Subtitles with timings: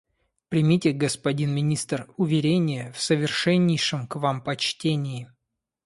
[0.49, 5.29] «Примите, господин министр, уверение в совершеннейшем к Вам почтении».